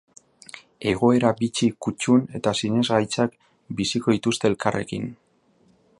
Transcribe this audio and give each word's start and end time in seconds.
Egoera 0.91 1.33
bitxi, 1.41 1.69
kuttun 1.87 2.25
eta 2.41 2.55
sinesgaitzak 2.61 3.39
biziko 3.83 4.17
dituzte 4.19 4.53
elkarrekin. 4.53 5.07